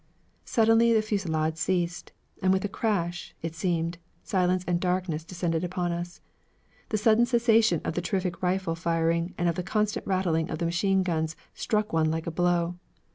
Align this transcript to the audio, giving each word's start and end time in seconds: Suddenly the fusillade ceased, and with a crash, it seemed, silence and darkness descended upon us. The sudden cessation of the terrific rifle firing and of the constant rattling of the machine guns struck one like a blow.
Suddenly 0.45 0.93
the 0.93 1.03
fusillade 1.03 1.59
ceased, 1.59 2.11
and 2.41 2.51
with 2.51 2.65
a 2.65 2.67
crash, 2.67 3.35
it 3.43 3.53
seemed, 3.53 3.99
silence 4.23 4.63
and 4.67 4.79
darkness 4.79 5.23
descended 5.23 5.63
upon 5.63 5.91
us. 5.91 6.21
The 6.89 6.97
sudden 6.97 7.27
cessation 7.27 7.81
of 7.85 7.93
the 7.93 8.01
terrific 8.01 8.41
rifle 8.41 8.73
firing 8.73 9.35
and 9.37 9.47
of 9.47 9.53
the 9.53 9.61
constant 9.61 10.07
rattling 10.07 10.49
of 10.49 10.57
the 10.57 10.65
machine 10.65 11.03
guns 11.03 11.35
struck 11.53 11.93
one 11.93 12.09
like 12.09 12.25
a 12.25 12.31
blow. 12.31 12.79